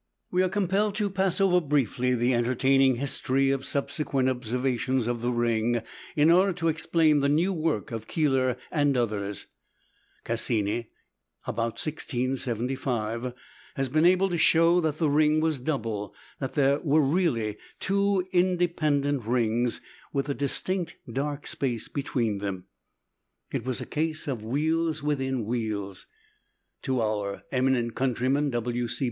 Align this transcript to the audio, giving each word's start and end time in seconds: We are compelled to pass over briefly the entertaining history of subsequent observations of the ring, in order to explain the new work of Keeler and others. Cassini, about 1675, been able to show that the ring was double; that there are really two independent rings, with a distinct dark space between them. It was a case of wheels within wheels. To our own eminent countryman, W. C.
We 0.31 0.41
are 0.41 0.49
compelled 0.49 0.95
to 0.95 1.11
pass 1.11 1.39
over 1.39 1.61
briefly 1.61 2.15
the 2.15 2.33
entertaining 2.33 2.95
history 2.95 3.51
of 3.51 3.67
subsequent 3.67 4.29
observations 4.29 5.05
of 5.05 5.21
the 5.21 5.29
ring, 5.29 5.83
in 6.15 6.31
order 6.31 6.53
to 6.53 6.69
explain 6.69 7.19
the 7.19 7.29
new 7.29 7.53
work 7.53 7.91
of 7.91 8.07
Keeler 8.07 8.57
and 8.71 8.97
others. 8.97 9.45
Cassini, 10.23 10.89
about 11.45 11.77
1675, 11.79 13.35
been 13.91 14.05
able 14.07 14.27
to 14.29 14.39
show 14.39 14.81
that 14.81 14.97
the 14.97 15.07
ring 15.07 15.39
was 15.39 15.59
double; 15.59 16.15
that 16.39 16.55
there 16.55 16.77
are 16.77 16.99
really 16.99 17.59
two 17.79 18.25
independent 18.31 19.23
rings, 19.25 19.81
with 20.11 20.27
a 20.29 20.33
distinct 20.33 20.95
dark 21.13 21.45
space 21.45 21.87
between 21.87 22.39
them. 22.39 22.65
It 23.51 23.63
was 23.65 23.79
a 23.79 23.85
case 23.85 24.27
of 24.27 24.43
wheels 24.43 25.03
within 25.03 25.45
wheels. 25.45 26.07
To 26.81 27.01
our 27.01 27.33
own 27.35 27.41
eminent 27.51 27.93
countryman, 27.93 28.49
W. 28.49 28.87
C. 28.87 28.99